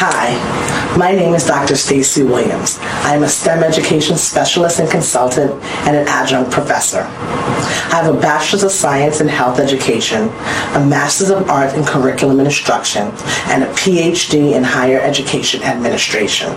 Hi, 0.00 0.38
my 0.98 1.12
name 1.12 1.32
is 1.32 1.46
Dr. 1.46 1.76
Stacy 1.76 2.24
Williams. 2.24 2.76
I 2.80 3.14
am 3.14 3.22
a 3.22 3.28
STEM 3.28 3.62
education 3.62 4.16
specialist 4.16 4.80
and 4.80 4.90
consultant 4.90 5.52
and 5.86 5.96
an 5.96 6.08
adjunct 6.08 6.50
professor. 6.50 7.02
I 7.02 8.02
have 8.02 8.12
a 8.12 8.20
Bachelor's 8.20 8.64
of 8.64 8.72
Science 8.72 9.20
in 9.20 9.28
Health 9.28 9.60
Education, 9.60 10.24
a 10.74 10.84
Master's 10.84 11.30
of 11.30 11.48
Art 11.48 11.74
in 11.74 11.84
Curriculum 11.84 12.40
and 12.40 12.48
Instruction, 12.48 13.12
and 13.46 13.62
a 13.62 13.72
PhD 13.74 14.56
in 14.56 14.64
Higher 14.64 14.98
Education 15.00 15.62
Administration. 15.62 16.52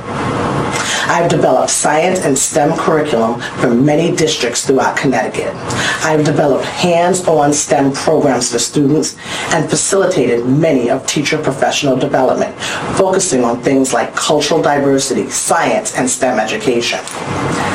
I've 1.12 1.30
developed 1.30 1.70
science 1.70 2.24
and 2.26 2.38
STEM 2.38 2.78
curriculum 2.78 3.42
for 3.60 3.74
many 3.74 4.16
districts 4.16 4.66
throughout 4.66 4.96
Connecticut. 4.96 5.54
I've 6.04 6.24
developed 6.24 6.66
hands-on 6.66 7.54
STEM 7.54 7.92
programs 7.92 8.52
for 8.52 8.60
students 8.60 9.18
and 9.54 9.70
facilitated 9.70 10.46
many 10.46 10.90
of 10.90 11.06
teacher 11.06 11.38
professional 11.38 11.98
development, 11.98 12.56
focusing 12.98 13.44
on 13.44 13.62
things 13.62 13.94
like 13.94 14.16
cultural 14.32 14.62
diversity, 14.62 15.30
science, 15.30 15.94
and 15.98 16.10
STEM 16.10 16.40
education. 16.40 17.00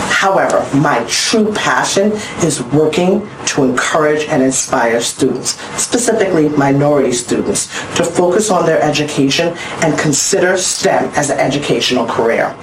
However, 0.09 0.67
my 0.75 1.05
true 1.07 1.53
passion 1.53 2.13
is 2.43 2.63
working 2.73 3.29
to 3.49 3.63
encourage 3.63 4.25
and 4.25 4.43
inspire 4.43 5.03
students, 5.03 5.61
specifically 5.79 6.49
minority 6.49 7.13
students, 7.13 7.67
to 7.97 8.03
focus 8.03 8.51
on 8.51 8.65
their 8.65 8.81
education 8.81 9.55
and 9.83 9.99
consider 9.99 10.57
STEM 10.57 11.05
as 11.15 11.29
an 11.29 11.39
educational 11.39 12.07
career. 12.07 12.57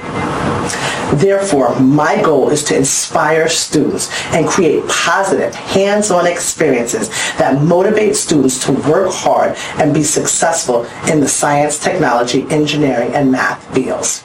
Therefore, 1.14 1.78
my 1.80 2.22
goal 2.22 2.50
is 2.50 2.64
to 2.66 2.78
inspire 2.78 3.48
students 3.48 4.10
and 4.34 4.48
create 4.48 4.88
positive, 4.88 5.54
hands-on 5.54 6.28
experiences 6.28 7.10
that 7.38 7.62
motivate 7.62 8.16
students 8.16 8.64
to 8.66 8.72
work 8.72 9.12
hard 9.12 9.56
and 9.80 9.94
be 9.94 10.04
successful 10.04 10.86
in 11.12 11.20
the 11.20 11.28
science, 11.28 11.78
technology, 11.78 12.46
engineering, 12.50 13.14
and 13.14 13.32
math 13.32 13.64
fields. 13.74 14.24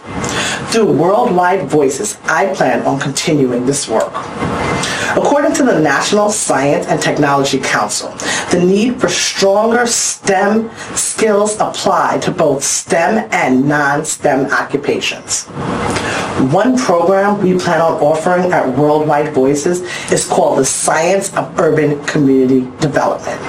Through 0.73 0.93
Worldwide 0.93 1.69
Voices, 1.69 2.19
I 2.25 2.53
plan 2.55 2.83
on 2.87 2.99
continuing 2.99 3.67
this 3.67 3.89
work. 3.89 4.13
According 5.17 5.55
to 5.55 5.65
the 5.65 5.81
National 5.81 6.31
Science 6.31 6.87
and 6.87 7.01
Technology 7.01 7.59
Council, 7.59 8.11
the 8.51 8.63
need 8.65 9.01
for 9.01 9.09
stronger 9.09 9.87
STEM 9.87 10.71
skills 10.95 11.55
apply 11.61 12.19
to 12.19 12.31
both 12.31 12.63
STEM 12.63 13.29
and 13.33 13.69
non-STEM 13.69 14.47
occupations. 14.53 15.47
One 16.53 16.79
program 16.79 17.43
we 17.43 17.59
plan 17.59 17.81
on 17.81 17.95
offering 18.01 18.53
at 18.53 18.79
Worldwide 18.79 19.35
Voices 19.35 19.81
is 20.13 20.27
called 20.27 20.59
the 20.59 20.65
Science 20.65 21.35
of 21.35 21.59
Urban 21.59 22.05
Community 22.05 22.61
Development. 22.79 23.41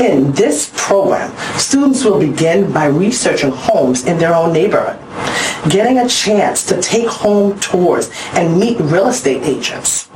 In 0.00 0.32
this 0.32 0.72
program, 0.76 1.36
students 1.58 2.04
will 2.04 2.18
begin 2.18 2.72
by 2.72 2.86
researching 2.86 3.50
homes 3.50 4.04
in 4.04 4.18
their 4.18 4.34
own 4.34 4.52
neighborhood, 4.52 4.98
getting 5.70 5.98
a 5.98 6.08
chance 6.08 6.64
to 6.66 6.80
take 6.80 7.08
home 7.08 7.58
tours 7.60 8.10
and 8.32 8.58
meet 8.58 8.78
real 8.80 9.08
estate 9.08 9.42
agents. 9.42 10.08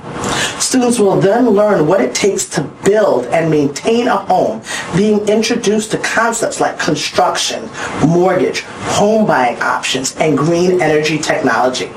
Students 0.60 0.98
will 0.98 1.20
then 1.20 1.48
learn 1.48 1.86
what 1.86 2.00
it 2.00 2.14
takes 2.14 2.46
to 2.50 2.62
build 2.84 3.26
and 3.26 3.50
maintain 3.50 4.08
a 4.08 4.16
home, 4.16 4.62
being 4.94 5.26
introduced 5.28 5.90
to 5.92 5.98
concepts 5.98 6.60
like 6.60 6.78
construction, 6.78 7.68
mortgage, 8.06 8.60
home 8.60 9.26
buying 9.26 9.60
options, 9.62 10.14
and 10.16 10.36
green 10.36 10.82
energy 10.82 11.18
technology. 11.18 11.90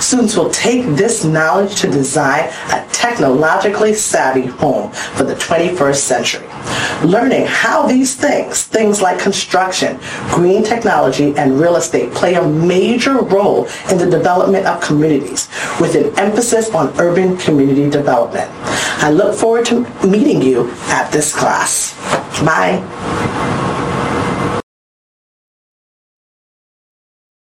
Students 0.00 0.34
will 0.34 0.50
take 0.50 0.86
this 0.96 1.24
knowledge 1.24 1.78
to 1.82 1.86
design 1.86 2.48
a 2.72 2.88
technologically 2.90 3.92
savvy 3.92 4.46
home 4.46 4.90
for 4.92 5.24
the 5.24 5.34
21st 5.34 5.96
century. 5.96 6.46
Learning 7.04 7.44
how 7.46 7.86
these 7.86 8.14
things, 8.14 8.64
things 8.64 9.02
like 9.02 9.18
construction, 9.18 10.00
green 10.30 10.64
technology, 10.64 11.34
and 11.36 11.60
real 11.60 11.76
estate 11.76 12.12
play 12.12 12.34
a 12.34 12.46
major 12.46 13.18
role 13.18 13.66
in 13.90 13.98
the 13.98 14.08
development 14.08 14.66
of 14.66 14.80
communities 14.80 15.49
with 15.80 15.94
an 15.94 16.16
emphasis 16.18 16.70
on 16.74 16.88
urban 17.00 17.36
community 17.38 17.88
development. 17.88 18.50
I 19.02 19.10
look 19.10 19.34
forward 19.34 19.64
to 19.66 19.80
meeting 20.06 20.42
you 20.42 20.70
at 20.88 21.10
this 21.10 21.34
class. 21.34 21.94
Bye. 22.44 22.99